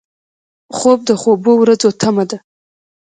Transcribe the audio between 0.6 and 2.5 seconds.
خوب د خوبو ورځو تمه ده